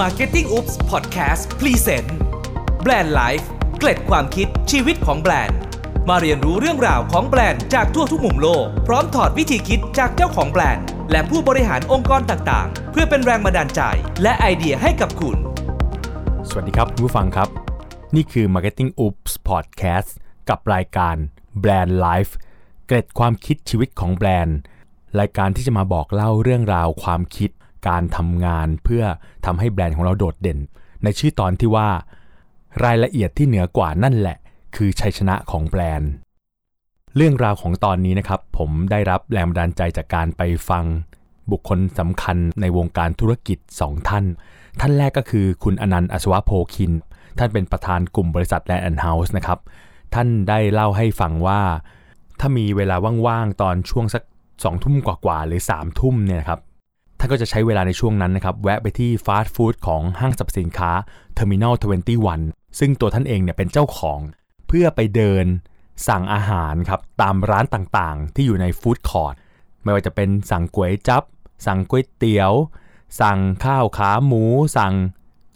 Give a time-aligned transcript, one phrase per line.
[0.00, 2.08] Marketing Oops Podcast Present
[2.82, 5.58] Brand Life เกร็ดความคิดชีวิตของแบรนด์
[6.08, 13.80] มาเรียนรู้เรื่องราวของแบรนด์จากทั่วทุกมุมโลก พร้อมถอดวิธีคิดจากเจ้าของแบรนด์ และผู้บริหารองค์กรต่างๆ เพื่อเป็นแรงบันดาลใจ
[14.22, 15.36] และไอเดียให้กับคุณ
[16.48, 17.48] สวัสดีครับคุณผู้ฟังครับ
[18.14, 20.10] นี่คือ Marketing Oops Podcast
[20.48, 21.16] กับรายการ
[21.62, 22.32] Brand Life
[22.86, 24.58] เกร็ดความคิดชีวิตของแบรนด์
[25.20, 27.50] รายการที่จะมาบอกเล่าเรื่องราวความคิด
[27.88, 29.04] การทำงานเพื่อ
[29.46, 30.58] ทำให้แบรนด์ของเราโดดเด่น
[31.02, 31.88] ในชื่อตอนที่ว่า
[32.84, 34.36] รายละเอียดที่เหนือกว่านั่นแหละ
[34.76, 36.10] คือชัยชนะของแบรนด์
[37.16, 40.84] เรื่องราวของตอนนี้นะครับ ผมได้รับแรงบันดาลใจจากการไปฟัง
[41.50, 44.24] บุคคลสำคัญในวงการธุรกิจ 2 ท่าน
[44.80, 46.92] ท่านแรกก็คือคุณอนันต์อัศวโภคิน
[47.38, 49.58] ท่านเป็นประธานกลุ่มบริษัทแลนด์เฮาส์นะครับ
[50.14, 51.60] ท่านได้เล่าให้ฟังว่า
[52.40, 54.22] ถ้ามีเวลาว่างๆ ตอนช่วงสัก
[54.64, 56.60] สองทุ่มกว่าๆ หรือ3ามทุ่มเนี่ยครับ
[57.22, 60.90] ท่านก็จะใช้เวลาในช่วงนั้นนะครับ แวะไปที่ฟาสต์ฟู้ดของห้างสรรพสินค้า
[61.36, 61.74] Terminal
[62.26, 64.20] 21 ซึ่งตัวท่านเองเนี่ยเป็นเจ้าของ
[64.68, 65.46] เพื่อไปเดิน
[66.08, 69.34] สั่งอาหารครับตามร้านต่างๆ ที่อยู่ในฟู้ดคอร์ท
[69.82, 71.22] ไม่ว่าจะเป็นสั่งก๋วยจับ
[71.66, 72.52] สั่งก๋วยเตี๋ยว
[73.20, 74.44] สั่งข้าวขาหมู
[74.76, 74.94] สั่ง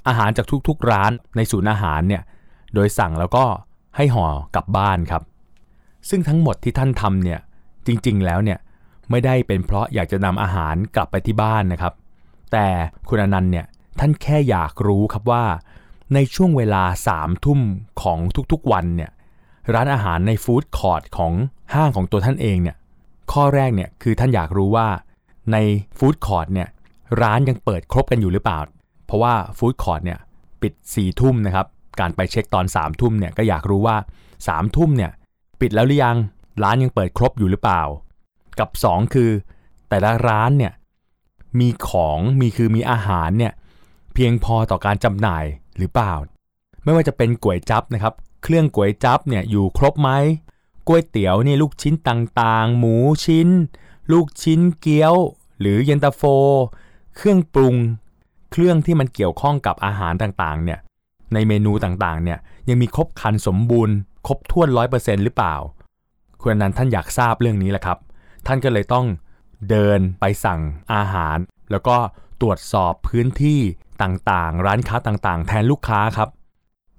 [0.09, 2.23] อาหารจากทุกๆร้านในศูนย์อาหารเนี่ย
[2.75, 3.45] โดยสั่งแล้วก็
[3.97, 5.23] ให้ห่อกลับบ้านครับ
[6.09, 7.41] ซึ่งทั้งหมดที่ท่านทำเนี่ย
[7.87, 8.59] จริงๆแล้วเนี่ย
[9.11, 11.93] ไม่ได้เป็นเพราะอยากจะนำอาหารกลับไปที่บ้านนะครับ
[12.53, 12.67] แต่
[13.09, 13.67] คุณอนันต์เนี่ย
[13.99, 15.45] ท่านแค่อยากรู้ครับว่า
[16.15, 17.61] ในช่วงเวลาสามทุ่ม
[18.03, 18.19] ของ
[18.53, 19.11] ทุกๆวันเนี่ย
[19.75, 21.33] ร้านอาหารใน food court ของ
[21.75, 22.77] ห้างของตัวท่านเองเนี่ย
[23.33, 24.89] ข้อแรกเนี่ยคือท่านอยากรู้ว่า
[25.53, 25.57] ใน
[25.99, 26.69] food court เนี่ย
[27.23, 28.59] ร้านยังเปิดครบกันอยู่หรือเปล่า
[29.07, 30.19] เพราะว่าฟู้ดคอร์ทเนี่ย
[30.63, 31.67] ปิด4ี่ทุ่มนะครับ
[32.01, 35.11] การไปเช็คตอน3ามทุ่มเนี่ยก็อยากรู้ว่า3ามทุ่มเนี่ย
[35.61, 36.17] ปิดแล้วหรือยัง
[36.63, 37.83] ร้านยังเปิดครบอยู่หรือเปล่า
[38.59, 39.31] กับ 2 คือ
[39.89, 40.73] แต่ละร้านเนี่ย
[41.61, 43.53] มีของมีคือมีอาหารเนี่ย
[44.15, 45.45] เพียงพอต่อการจำหน่าย
[45.79, 46.13] หรือเปล่า
[46.85, 50.11] ไม่ว่าจะเป็นก๋วยจั๊บนะครับ เครื่องก๋วยจั๊บเนี่ยอยู่ครบไหม
[50.87, 53.49] ก๋วยเตี๋ยวนี่ลูกชิ้นต่างๆ หมูชิ้น
[54.13, 55.15] ลูกชิ้นเกี๊ยว
[55.61, 56.23] หรือเย็นตาโฟ
[57.17, 57.77] เครื่องปรุง
[58.53, 60.79] เครื่องที่มันเกี่ยวข้องกับอาหารต่างๆเนี่ย
[61.35, 62.39] ในเมนูต่างๆเนี่ย
[62.69, 63.95] ยังมีครบครันสมบูรณ์
[64.27, 65.55] ครบถ้วนร้อยเปอร์เซ็นต์หรือเปล่า
[66.41, 67.99] คุณนันต์ท่านอยากทราบเรื่องนี้แหละครับ
[68.47, 69.07] ท่านก็เลยต้อง
[69.71, 70.61] เดินไปสั่ง
[70.95, 71.39] อาหาร
[71.71, 71.97] แล้วก็
[72.41, 73.61] ตรวจสอบพื้นที่
[74.03, 76.29] ต่างๆ ร้านค้าต่างๆ แทนลูกค้าครับ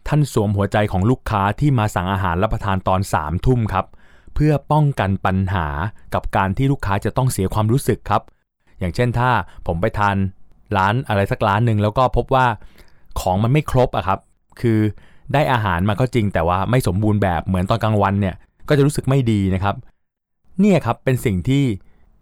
[0.08, 3.86] ท่านสวมหัวใจของลูกค้าที่มาสั่งอาหารรับประทานตอน3ามทุ่มครับ
[4.36, 5.68] เพื่อป้องกันปัญหา
[6.14, 8.22] กับการที่ลูกค้าจะต้องเสียความรู้สึกครับ
[8.80, 9.30] อย่างเช่นถ้า
[9.68, 10.16] ผมไปทาน
[10.78, 12.46] ร้านอะไรสักร้านหนึ่งแล้วก็พบว่า
[13.20, 14.20] ของมันไม่ครบอะครับ
[14.62, 14.80] คือ
[15.34, 18.36] ได้อาหารมาก็จริงแต่ว่าไม่สมบูรณ์แบบเหมือนตอนกลางวันเนี่ย
[18.70, 19.76] ก็จะรู้สึกไม่ดีนะครับ
[20.60, 21.64] เนี่ยครับเป็นสิ่งที่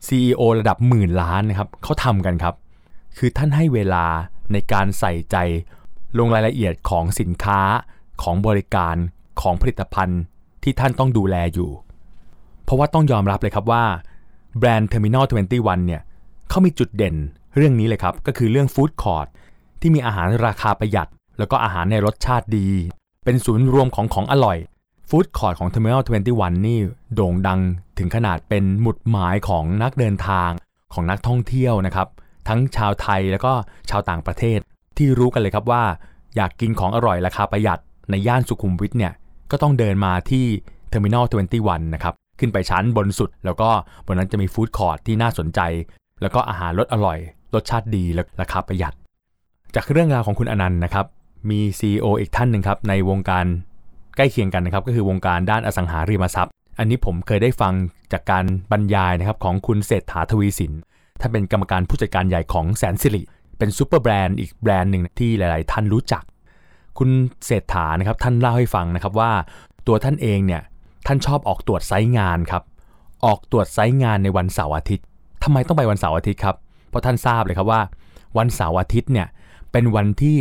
[0.08, 2.56] CEO ระดับหมื่นล้านนะครับเขาทำกันครับ
[3.18, 4.06] คือท่านให้เวลา
[4.52, 5.38] ในการใส่ใจ
[6.18, 7.62] ลงรายละเอียดของสินค้า
[8.24, 8.96] ของบริการ
[9.42, 10.22] ของผลิตภัณฑ์
[10.64, 11.70] ที่ท่านต้องดูแลอยู่
[12.64, 13.84] เพราะว่าต้องยอมรับเลยครับว่า
[14.58, 15.26] แบรนด์ Terminal
[15.56, 16.02] 21 เนี่ย
[16.50, 17.16] เขามีจุดเด่น
[17.56, 19.28] เรื่องนี้เลยครับ ก็คือเรื่อง food court
[19.82, 22.68] ที่มีอาหารราคาประหยัด แล้วก็อาหารในรสชาติดี
[23.24, 24.58] เป็นศูนย์รวมของของอร่อย
[25.10, 26.02] food court ของ Terminal
[26.34, 26.80] 21 นี่
[27.14, 27.60] โด่งดัง
[27.98, 30.50] ถึงขนาดเป็นหมุดหมายของนักเดินทาง
[30.94, 32.08] ของนักท่องเที่ยวนะครับ
[32.48, 33.54] ทั้งชาวไทยแล้วก็
[33.90, 34.60] ชาวต่างประเทศ
[34.98, 35.84] ที่รู้กันเลยครับว่า
[36.36, 39.14] อยากกินของอร่อยราคาประหยัดในย่านสุขุมวิทเนี่ย
[39.52, 40.46] ก็ต้องเดินมาที่
[40.92, 41.26] Terminal
[41.60, 43.70] 21 นะครับ ขึ้นไปชั้นบนสุด แล้วก็
[44.06, 45.60] บนนั้นจะมีฟู้ดคอร์ทที่น่าสนใจ
[46.22, 47.18] แล้วก็อาหารรสอร่อย
[47.54, 48.94] รสชาติดีและราคาประหยัด
[49.76, 51.06] จากเรื่องราวของคุณอนันต์นะครับ
[51.50, 53.46] มี CEO อีกท่านหนึ่งครับในวงการ
[54.16, 57.74] ใกล้เคียงกันนะครับก็คือวงการด้านอสังหาริมทรัพย์ อันนี้ผมเคยได้ฟัง
[58.12, 60.74] จากการบรรยายนะครับของคุณเศรษฐาทวีสิน
[61.20, 63.22] ท่านเป็นกรรมการผู้จัดการใหญ่ของแสนสิริ
[63.58, 66.24] เป็น superbrand อีกแบรนด์หนึ่งที่หลาย ๆ ท่านรู้จัก
[66.98, 67.10] คุณ
[67.46, 69.32] เศรษฐานะครับท่านเล่าให้ฟังนะครับว่า
[69.88, 70.62] ตัวท่านเองเนี่ย
[71.08, 72.64] ท่านชอบออกตรวจ site งานครับ
[73.26, 75.06] ออกตรวจ site งานในวันเสาร์อาทิตย์
[75.44, 76.56] ทำไมต้องไปวันเสาร์อาทิตย์ครับ
[76.90, 77.82] เพราะท่านทราบเลยครับว่า
[78.38, 79.28] วันเสาร์อาทิตย์เนี่ย
[79.72, 80.38] เป็นวันที่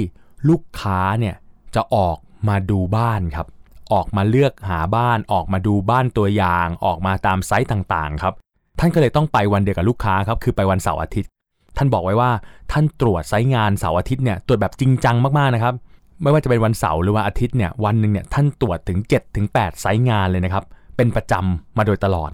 [0.49, 1.35] ลูกค้าเนี่ย
[1.75, 2.17] จะออก
[2.49, 3.47] มาดูบ้านครับ
[3.93, 8.35] ออกมาเลือกหาบ้านออกมาดูบ้านตัวอย่างออกมาตาม site ต่างๆครับ
[8.79, 11.31] ท่านก็เลยต้องไปวันเดียวกับลูกค้าครับคือไปวันเสาร์อาทิตย์
[11.77, 12.31] ท่านบอกไว้ว่า
[12.73, 15.75] ท่านตรวจไซต์งานเสาร์อาทิตย์เนี่ยตรวจแบบจริงจังมากๆนะครับ
[16.23, 20.65] ไม่ว่าจะเป็นวันเสาร์หรือว่าอาทิตย์เนี่ยวันหนึ่งเนี่ยท่านตรวจถึง7ถึง8ไซต์งานเลยนะครับ
[20.97, 22.31] เป็นประจำมาโดยตลอด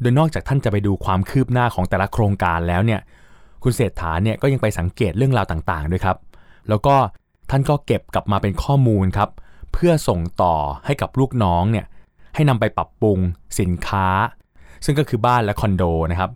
[0.00, 3.00] โดยนอกจากท่านจะไปดูความคืบหน้าของแต่ละโครงการแล้วเนี่ย
[3.62, 6.16] คุณเศรษฐาเนี่ยก็ยังไปสังเกตเรื่องราวต่างๆด้วยครับ
[6.68, 6.94] แล้วก็
[7.50, 9.28] ท่านก็เก็บกลับมาเป็นข้อมูลครับ
[9.72, 10.56] เพื่อส่งต่อ
[10.86, 11.86] ให้กับลูกน้องเนี่ย
[12.34, 13.18] ให้นำไปปรับปรุง
[13.60, 14.08] สินค้า
[14.84, 16.30] ซึ่งก็คือบ้านและคอนโดนะครับ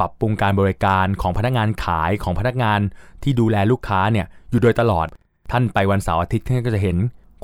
[0.00, 2.80] ปรับปรุงการบริการของพนักงานขายของพนักงาน
[3.22, 5.06] ที่ดูแลลูกค้าเนี่ยอยู่โดยตลอด
[5.50, 6.96] ท่านไปวันเสาร์อาทิตย์ท่านก็จะเห็น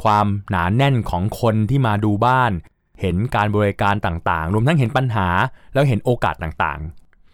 [0.03, 2.53] ความหนาแน่นของคนที่มาดูบ้าน
[3.01, 5.29] เห็นการบริการต่างๆ รวมทั้งเห็นปัญหา
[5.75, 6.81] แล้วเห็นโอกาสต่าง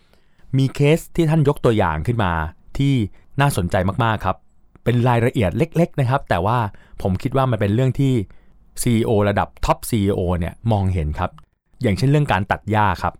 [0.02, 2.32] ๆ มีเคสที่ท่านยกตัวอย่างขึ้นมา
[2.78, 2.94] ที่
[3.40, 4.36] น่าสนใจมากๆครับ
[4.84, 6.58] เป็นรายละเอียดเล็ก ๆ นะครับ แต่ว่า
[7.02, 8.12] ผมคิดว่ามันเป็นเรื่องที่
[8.82, 11.30] CEO ระดับท็อป CEO เนี่ยมองเห็นครับ
[11.82, 13.14] อย่างเช่นเรื่องการตัดหญ้าครับ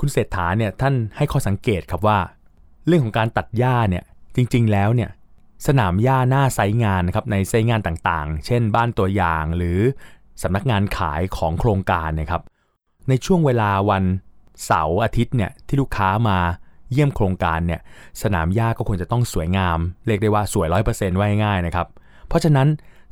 [0.00, 2.18] คุณเศรษฐาเนี่ยท่านให้ข้อสังเกตครับว่า
[2.86, 4.04] เรื่องของการตัดหญ้าเนี่ย
[4.36, 5.10] จริง ๆ แล้วเนี่ย
[5.66, 9.78] สนามหญ้าหน้าไซงานนะครับในไซงานต่างๆ เช่น บ้านตัวอย่างหรือ
[10.42, 12.42] สำนักงานขายของโครงการนะครับ
[13.08, 14.04] ในช่วงเวลาวัน
[14.64, 16.38] เสาร์อาทิตย์เนี่ยที่ลูกค้ามา
[16.92, 17.80] เยี่ยมโครงการเนี่ย
[18.22, 21.86] สนามหญ้าก็ควรจะต้องสวยงาม เรียกได้ว่าสวยร้อยเปอร์เซ็นต์ไว้ง่ายนะครับ
[22.28, 22.68] เพราะฉะนั้น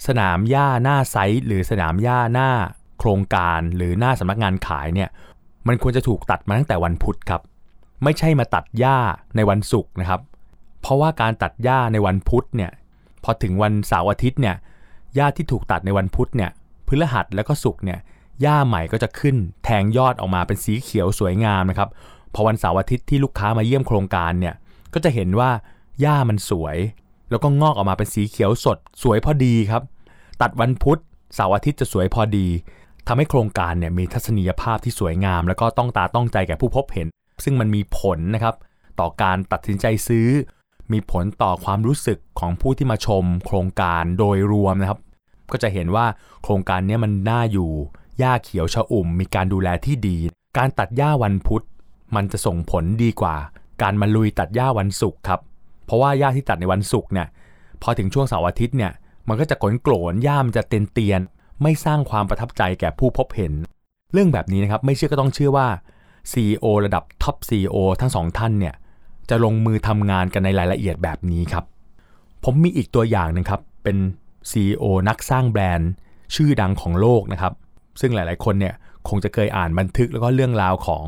[0.07, 2.51] สนามหญ้าหน้าไซต์หรือสนามหญ้าหน้า
[2.99, 5.09] โครงการหรือหน้าสำนักงานขายเนี่ย
[5.69, 7.41] มันควรจะถูกตัดมาตั้งแต่วันพุธครับ
[8.05, 8.97] ไม่ใช่มาตัดหญ้า
[9.37, 10.21] ในวันศุกร์นะครับ
[10.81, 12.71] เพราะว่าการตัดหญ้าในวันพุธเนี่ย
[13.25, 14.57] พอถึงวันเสาร์อาทิตย์เนี่ย
[15.15, 16.51] หญ้าที่ถูกตัดในวันพุธเนี่ย
[16.89, 17.99] พฤหัสแล้วก็ศุกร์เนี่ย
[18.43, 21.89] หญ้าใหม่ก็จะขึ้นแทงยอดออกมาเป็นสีเขียวสวยงามนะครับ
[22.35, 24.55] พอวันเสาร์อาทิตย์ที่ลูกค้ามาเยี่ยมโครงการเนี่ย
[24.95, 25.51] ก็จะเห็นว่า
[26.01, 26.77] หญ้ามันสวย
[27.31, 29.83] แล้วก็งอกออกมาเป็นสีเขียวสด สวยพอดีครับ
[30.43, 31.01] ตัดวันพุธ
[31.35, 32.47] เสาร์อาทิตย์จะสวยพอดี
[33.07, 37.07] ทำให้โครงการเนี่ยมีทัศนียภาพที่สวยงาม แล้วก็ต้องตาต้องใจแก่ผู้พบเห็น
[37.45, 38.55] ซึ่งมันมีผลนะครับ
[39.01, 40.29] ต่อการตัดสินใจซื้อ
[40.93, 45.01] มีผลต่อความรู้สึกของผู้ที่มาชม โครงการโดยรวมนะครับ
[45.53, 46.07] ก็จะเห็นว่า
[46.43, 47.71] โครงการนี้มันน่าอยู่
[48.19, 50.17] หญ้าเขียวชอุ่ม มีการดูแลที่ดี
[50.59, 51.65] การตัดหญ้าวันพุธ
[52.15, 53.37] มันจะส่งผลดีกว่า
[53.83, 55.41] การมาลุยตัดหญ้าวันศุกร์ครับ
[55.87, 57.27] เพราะว่าหญ้าที่ตัดในวันศุกร์เนี่ย
[57.83, 58.93] พอถึงช่วงเสาร์อาทิตย์เนี่ย
[59.29, 61.21] มันก็จะกลนโกรนหญ้ามันจะเตียนเตียน
[61.63, 63.53] ไม่สร้างความประทับใจแก่ผู้พบเห็น
[64.13, 65.69] เรื่องแบบนี้นะครับไม่เชื่อก็ต้องเชื่อว่า
[66.33, 68.75] CEO ระดับท็อป CEO ทั้งสองท่านเนี่ย
[69.31, 71.65] จะลงมือทำงานกันในรายละเอียดแบบนี้ครับ
[72.45, 73.97] ผมมีอีกตัวอย่างนึงครับ เป็น
[74.51, 75.91] CEO นักสร้างแบรนด์
[76.35, 77.53] ชื่อดังของโลกนะครับ
[78.01, 78.75] ซึ่งหลายๆ คนเนี่ย
[79.09, 81.05] คงจะเคยอ่านบันทึกแล้วก็เรื่องราวของ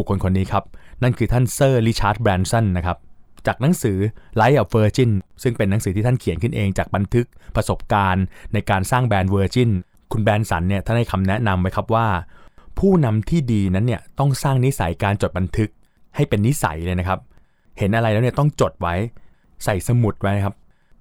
[0.00, 0.64] บุคคลคนนี้ครับ
[1.02, 2.98] นั่นคือท่านเซอร์ริชาร์ดแบรนสันนะครับ
[3.46, 3.98] จากหนังสือ
[4.40, 5.10] Life of Virgin
[5.42, 7.26] ซึ่งเป็นหนังสือที่ท่านเขียนขึ้นเองจากบันทึก
[7.56, 9.70] ประสบการณ์ในการสร้างแบรนด์ Virgin
[10.12, 12.06] คุณแบรนสันเนี่ยท่านให้คำแนะนำไว้ครับว่า
[12.78, 15.70] ผู้นำที่ดีนั้นเนี่ยต้องสร้างนิสัยการจดบันทึก
[16.16, 17.18] ให้เป็นนิสัยเลยนะครับ
[17.78, 18.94] เห็นอะไรแล้วเนี่ยต้องจดไว้
[19.64, 20.54] ใส่สมุดไว้ครับ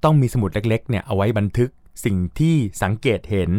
[0.04, 1.70] ต้องมีสมุดเล็กๆเนี่ยเอาไว้บันทึก
[2.06, 3.52] สิ่งที่สังเกตเห็น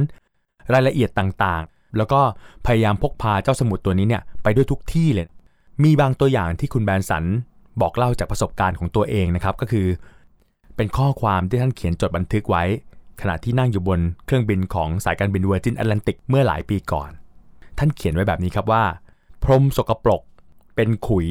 [0.72, 2.20] รายละเอียดต่างๆ แล้วก็
[2.66, 5.28] พยายามพกพาเจ้าสมุดตัวนี้เนี่ยไปด้วยทุกที่เลย
[5.82, 7.24] มีบางตัวอย่างที่คุณแบรนสัน
[7.80, 9.86] บอกเล่าจากประสบการณ์ของตัวเองนะครับก็คือ
[10.76, 12.64] เป็นข้อความที่ท่านเขียนจดบันทึกไว้
[13.20, 17.10] ขณะที่นั่งอยู่บนเครื่องบินของสายการบินเวอร์จินแอตแลนติกเมื่อหลายปีก่อน
[17.78, 18.84] ท่านเขียนไว้แบบนี้ครับว่า
[19.42, 20.22] พรมสกปรก
[20.76, 21.28] เป็นขุย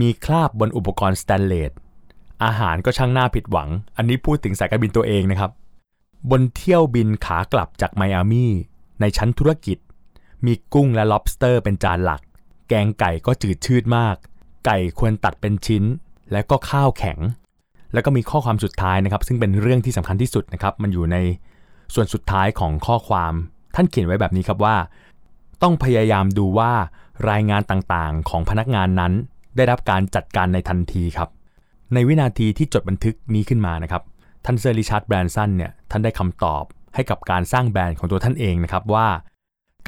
[0.00, 1.72] มีคราบบนอุปกรณ์สแตนเลส
[2.44, 5.50] อาหารก็ช่างน่าผิดหวัง อันนี้พูดถึงสายการบินตัวเองนะครับ
[6.30, 8.52] บนเที่ยวบินขากลับจากไมอามี่
[9.00, 9.78] ในชั้นธุรกิจ
[10.46, 12.20] มีกุ้งและ lobster เป็นจานหลัก
[12.68, 14.16] แกงไก่ก็จืดชืดมาก
[14.66, 15.84] ไก่ควรตัดเป็นชิ้น
[16.32, 17.18] และก็ข้าวแข็ง
[17.92, 21.16] แล้วก็มีข้อความสุดท้ายนะครับ ซึ่งเป็นเรื่องที่สำคัญที่สุดนะครับ มันอยู่ใน
[21.94, 23.32] ส่วนสุดท้ายของข้อความ
[23.74, 24.76] ท่านเขียนไว้แบบนี้ครับว่า
[25.62, 26.72] ต้องพยายามดูว่า
[27.30, 29.12] รายงานต่างๆ ของพนักงานนั้น
[29.56, 31.28] ได้รับการจัดการในทันทีครับ
[31.94, 34.02] ในวินาทีที่จดบันทึกนี้ขึ้นมานะครับ
[34.44, 39.08] ท่านเซอร์ริชาร์ดแบรนสันเนี่ยท่านได้คำตอบ ให้กับการสร้างแบรนด์ของตัวท่านเองนะครับว่า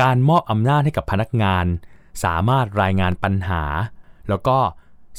[0.02, 1.66] การมอบอำนาจให้กับพนักงาน
[2.24, 3.62] สามารถรายงานปัญหา
[4.28, 4.58] แล้วก็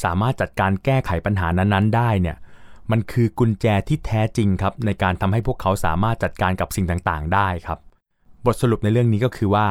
[0.03, 2.37] สามารถจัดการแก้ไขปัญหานั้นๆ ได้เนี่ย
[2.91, 7.79] มันคือกุญแจที่แท้จริงครับในการทำให้พวกเขาสามารถจัดการกับสิ่งต่างๆ ได้ครับ
[8.45, 9.67] บทสรุปในเรื่องนี้ก็คือว่า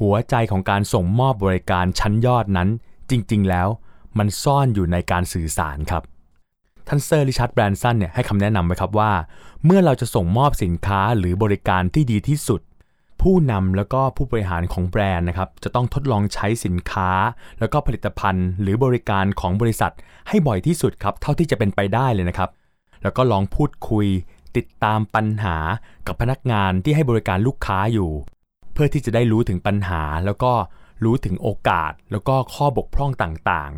[0.00, 2.68] หัวใจของการส่งมอบบริการชั้นยอดนั้น
[3.10, 3.68] จริง ๆ แล้ว
[4.18, 6.02] มันซ่อนอยู่ในการสื่อสารครับ
[6.92, 9.12] ท่านเซอร์ริชาร์ดแบรนสันเนี่ยให้คำแนะนำไว้ครับว่า
[9.64, 12.60] เมื่อเราจะส่งมอบสินค้าหรือบริการที่ดีที่สุด
[13.22, 17.10] ผู้นำแล้วก็ผู้บริหารของแบรนด์นะครับจะต้องทดลองใช้สินค้า
[17.60, 19.92] แล้วก็ผลิตภัณฑ์ หรือบริการของบริษัท
[20.28, 22.50] ให้บ่อยที่สุดครับเท่าที่จะเป็นไปได้เลยนะครับ
[23.02, 24.06] แล้วก็ลองพูดคุย
[24.56, 25.56] ติดตามปัญหา
[26.06, 28.10] กับพนักงานที่ให้บริการลูกค้าอยู่
[28.72, 30.52] เพื่อที่จะได้รู้ถึงปัญหาแล้วก็
[31.04, 33.72] รู้ถึงโอกาสแล้วก็ข้อบกพร่องต่าง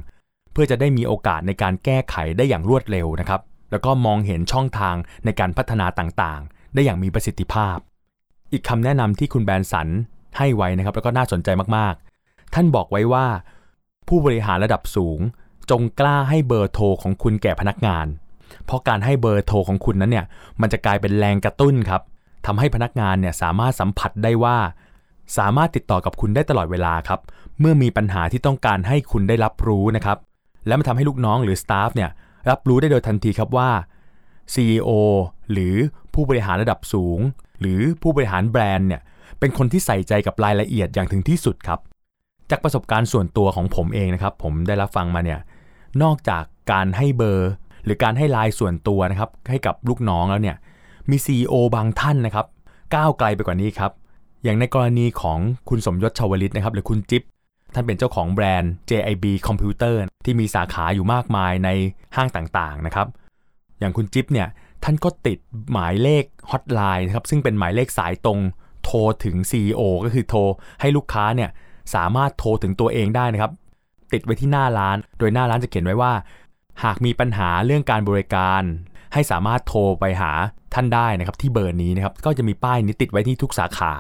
[0.53, 3.41] เพื่อจะได้มีโอกาสในการแก้ไขได้อย่างรวดเร็วนะครับ
[3.71, 7.77] แล้วก็มองเห็นช่องทางในการพัฒนาต่างๆ ได้อย่างมีประสิทธิภาพ
[8.53, 9.89] อีกคำแนะนำที่คุณแบรนสัน
[10.39, 13.27] ให้ไว้นะครับ แล้วก็น่าสนใจมากๆ ท่านบอกไว้ว่า
[14.09, 15.21] ผู้บริหารระดับสูง
[15.71, 18.07] จงกล้าให้เบอร์โทรของคุณแก่พนักงาน
[18.65, 20.27] เพราะการให้เบอร์โทรของคุณนั้นเนี่ย
[20.61, 22.03] มันจะกลายเป็นแรงกระตุ้นครับ
[22.47, 24.57] ทำให้พนักงานเนี่ยสามารถสัมผัสได้ว่า
[25.39, 27.21] สามารถติดต่อกับคุณได้ตลอดเวลาครับ
[27.61, 30.19] เมื่อมีปัญหาที่ต้องการให้คุณได้รับรู้นะครับ
[30.67, 32.11] และมันทำให้ลูกน้องหรือสตาฟเนี่ย
[32.51, 33.71] รับรู้ได้โดยทันทีครับว่า
[34.55, 34.91] CEO
[35.53, 35.75] หรือ
[36.15, 37.19] ผู้บริหารระดับสูง
[37.61, 39.01] หรือผู้บริหารแบรนด์เนี่ย
[39.39, 41.81] เป็นคนที่ใส่ใจกับรายละเอียดอย่างถึงที่สุดครับ
[42.51, 45.41] จากประสบการณ์ส่วนตัวของผมเองนะครับ ผมได้รับฟังมาเนี่ย
[46.03, 47.51] นอกจากการให้เบอร์
[47.85, 50.57] หรือการให้ลน์ส่วนตัวนะครับ ให้กับลูกน้องแล้วเนี่ย
[51.11, 52.47] มี CEO บางท่านนะครับ
[52.95, 53.93] ก้าวไกลไปกว่านี้ครับ
[54.45, 55.39] อย่างในกรณีของ
[55.69, 57.23] คุณสมยศชาวลิตนะครับ หรือคุณจิ๊บ
[57.75, 61.69] ท่านเป็นเจ้าของแบรนด์ JIB Computer ที่มีสาขาอยู่มากมายใน
[62.17, 63.07] ห้างต่างๆนะครับ
[63.79, 64.49] อย่างคุณจิ๊บเนี่ย
[64.85, 65.39] ท่านก็ติด
[65.73, 68.39] หมายเลขฮอตไลน์นะครับซึ่งเป็นหมายเลขสายตรง
[68.85, 70.41] โทรถึง CEO ก็คือโทร
[70.81, 71.51] ให้ลูกค้าเนี่ย
[71.95, 73.53] สามารถโทรถึงตัวเองได้นะครับ
[74.13, 76.13] ติดไว้ที่หน้าร้าน โดยหน้าร้านจะเขียนไว้ว่า
[76.85, 78.63] หากมีปัญหาเรื่องการบริการ
[79.15, 80.33] ให้สามารถโทรไปหา
[80.75, 83.95] ท่านได้นะครับที่เบอร์นี้นะครับก็จะมีป้ายนี้ติดไว้ที่ทุกสาขา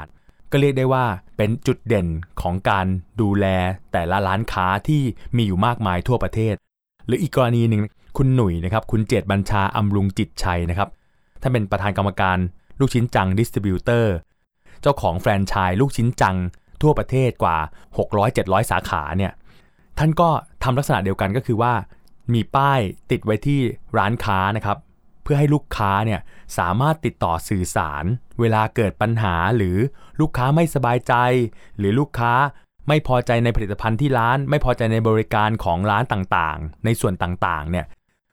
[0.52, 1.04] ก็เรียกได้ว่า
[1.36, 2.06] เป็นจุดเด่น
[2.40, 2.86] ของการ
[3.20, 3.46] ดูแล
[3.92, 5.02] แต่ละร้านค้าที่
[5.36, 6.54] มีอยู่มากมายทั่วประเทศ
[7.06, 7.80] หรืออีกกรณีหนึ่ง
[8.16, 10.88] คุณหนุ่ยนะครับคุณเจตบัญชาอำรุงจิตชัยนะครับ
[11.40, 12.38] ท่านเป็นประธานกรรมการ
[12.80, 14.14] ลูกชิ้นจังดิสติบิวเตอร์
[14.82, 16.36] เจ้าของแฟรนไชส์ลูกชิ้นจัง
[16.82, 17.58] ทั่วประเทศกว่า
[18.14, 19.32] 600-700 สาขาเนี่ย
[19.98, 20.28] ท่านก็
[20.64, 21.74] ทำลักษณะเดียวกันก็คือว่า
[22.34, 22.80] มีป้าย
[23.10, 23.60] ติดไว้ที่
[23.98, 24.76] ร้านค้านะครับ
[25.22, 26.20] เพื่อให้ลูกค้าเนี่ย
[26.58, 28.04] สามารถติดต่อสื่อสาร
[28.40, 29.76] เวลาเกิดปัญหาหรือ
[30.20, 31.14] ลูกค้าไม่สบายใจ
[31.78, 32.32] หรือลูกค้า
[32.88, 37.86] ไม่พอใจในผลิตภัณฑ์ที่ร้าน ไม่พอใจในบริการของร้านต่างๆ ในส่วนต่างๆเนี่ย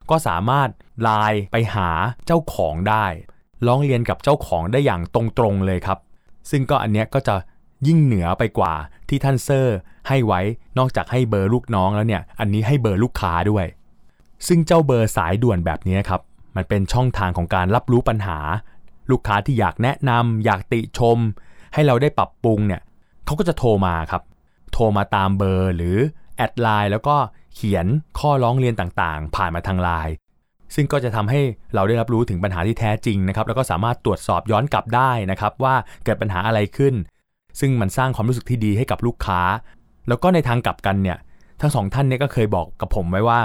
[0.09, 0.69] ก็สามารถ
[1.01, 1.89] ไลน์ไปหา
[2.25, 3.05] เจ้าของได้
[3.67, 5.99] ร้องเรียนกับเจ้าของได้อย่างตรงๆเลยครับ
[6.49, 7.35] ซึ่งก็อันเนี้ยก็จะ
[7.87, 8.73] ยิ่งเหนือไปกว่า
[9.09, 9.77] ที่ท่านเซอร์
[10.07, 10.41] ให้ไว้
[10.77, 13.65] นอกจากให้เบอร์ลูกน้องแล้วเนี่ย อันนี้ให้เบอร์ลูกค้าด้วย
[14.47, 16.21] ซึ่งเจ้าเบอร์สายด่วนแบบนี้ครับ
[16.55, 18.39] มันเป็นช่องทางของการรับรู้ปัญหา
[19.11, 21.17] ลูกค้าที่อยากแนะนำอยากติชม
[21.73, 22.81] ให้เราได้ปรับปรุงเนี่ย
[23.25, 24.23] เขาก็จะโทรมาครับ
[24.73, 25.97] โทรมาตามเบอร์หรือ
[26.37, 27.15] add ไลน์แล้วก็
[27.55, 27.85] เขียน
[28.19, 30.13] ข้อร้องเรียนต่างๆ ผ่านมาทางไลน์
[30.75, 31.41] ซึ่งก็จะทำให้
[31.75, 36.93] เราได้รับรู้ถึงปัญหาที่แท้จริงนะครับ แล้วก็สามารถตรวจสอบย้อนกลับได้นะครับ ว่าเกิดปัญหาอะไรขึ้น
[37.59, 39.41] ซึ่งมันสร้างความรู้สึกที่ดีให้กับลูกค้า
[40.07, 41.17] แล้วก็ในทางกลับกันเนี่ย
[41.61, 43.39] ทั้งสองท่านเนี่ยก็เคยบอกกับผมไว้ว่า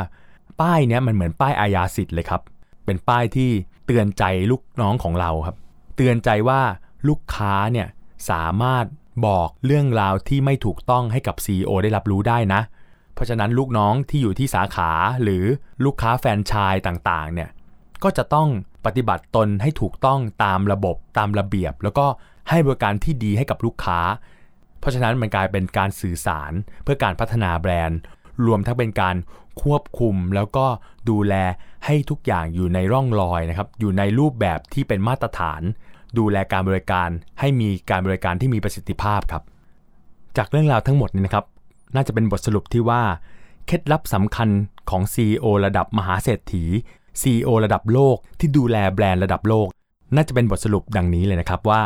[0.60, 2.40] ป้ายเนี้ยมันเหมือนป้ายอาญาสิทธิ์เลยครับ
[2.84, 3.50] เป็นป้ายที่
[3.86, 5.56] เตือนใจลูกน้องของเราครับ
[5.96, 6.60] เตือนใจว่า
[7.08, 7.88] ลูกค้าเนี่ย
[8.30, 8.84] สามารถ
[9.26, 12.60] บอกเรื่องราวที่ไม่ถูกต้องให้กับ CEO ได้รับรู้ได้นะ
[13.14, 14.90] เพราะฉะนั้นลูกน้องที่อยู่ที่สาขา
[15.22, 15.44] หรือ
[15.84, 17.50] ลูกค้าแฟนชายต่างๆเนี่ย
[18.04, 18.48] ก็จะต้อง
[18.86, 22.06] ปฏิบัติตนให้ถูกต้องตามระบบตามระเบียบ แล้วก็
[22.50, 24.00] ให้บริการที่ดีให้กับลูกค้า
[24.80, 27.98] เพราะฉะนั้นมันกลายเป็นการสื่อสารเพื่อการพัฒนาแบรนด์
[28.46, 29.16] รวมทั้งเป็นการ
[29.62, 30.66] ควบคุมแล้วก็
[31.10, 31.34] ดูแล
[31.84, 35.62] ให้ทุกอย่างอยู่ในร่องรอยนะครับ อยู่ในรูปแบบที่เป็นมาตรฐาน
[36.18, 37.08] ดูแลการบริการ
[37.40, 39.42] ให้มีการบริการที่มีประสิทธิภาพครับ
[40.36, 41.44] จากเรื่องราวทั้งหมดนี้นะครับ
[41.94, 43.02] น่าจะเป็นบทสรุปที่ว่า
[43.66, 44.48] เคล็ดลับสำคัญ
[44.90, 46.64] ของ CEO ระดับมหาเศรษฐี
[47.22, 49.68] CEO ระดับโลกที่ดูแลแบรนด์ระดับโลก
[50.14, 51.82] น่าจะเป็นบทสรุปดังนี้เลยนะครับว่า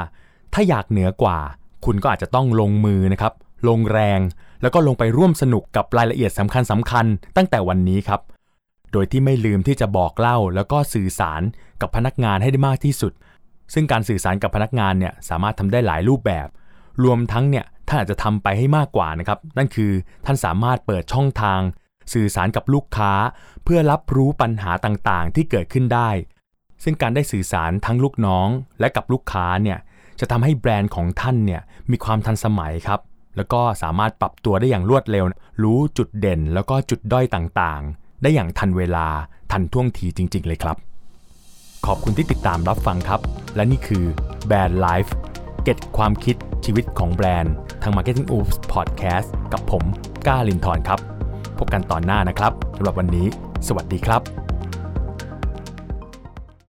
[0.54, 1.38] ถ้าอยากเหนือกว่า
[1.84, 3.32] คุณก็อาจจะต้องลงมือนะครับ
[3.68, 4.20] ลงแรง
[4.62, 8.20] แล้วก็ลงไปร่วมสนุกกับรายละเอียดสำคัญสำคัญตั้งแต่วันนี้ครับ
[8.92, 11.42] โดยที่ไม่ลืมที่จะบอกเล่าแล้วก็สื่อสาร
[11.80, 13.12] กับพนักงานให้ได้มากที่สุด
[13.74, 16.48] ซึ่งการสื่อสารกับพนักงานเนี่ยสามารถทำได้หลายรูปแบบ
[17.04, 19.92] รวมทั้งเนี่ยท่านอาจจะทำไปให้มากกว่านะครับ นั่นคือ
[20.24, 21.60] ท่านสามารถเปิดช่องทาง
[22.14, 23.12] สื่อสารกับลูกค้า
[23.64, 26.10] เพื่อรับรู้ปัญหาต่างๆ ที่เกิดขึ้นได้
[26.84, 28.48] ซึ่งการได้สื่อสารทั้งลูกน้อง
[28.80, 29.78] และกับลูกค้าเนี่ย
[30.20, 33.00] จะทำให้แบรนด์ของท่านเนี่ยมีความทันสมัยครับ
[33.38, 35.24] แล้วก็สามารถปรับตัวได้อย่างรวดเร็ว
[35.62, 39.06] รู้จุดเด่นแล้วก็จุดด้อยต่างๆ ได้อย่างทันเวลา
[39.52, 40.76] ทันท่วงทีจริง ๆ เลยครับ
[41.86, 43.20] ขอบคุณที่ติดตามรับฟังครับ
[43.56, 44.04] และนี่คือ
[44.50, 45.10] Bad Life
[45.62, 49.84] เก็ตความคิดชีวิตของแบรนด์ ทาง Marketing Oops Podcast กับผม
[50.26, 51.00] ก้าลินทร์ครับ
[51.58, 53.26] พบกันตอนหน้านะครับสำหรับวันนี้
[53.66, 54.47] สวัสดีครับ